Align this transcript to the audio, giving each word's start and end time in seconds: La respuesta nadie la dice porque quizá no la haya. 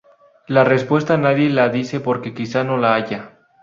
La 0.47 0.63
respuesta 0.63 1.15
nadie 1.15 1.51
la 1.51 1.69
dice 1.69 1.99
porque 1.99 2.33
quizá 2.33 2.63
no 2.63 2.75
la 2.75 2.95
haya. 2.95 3.37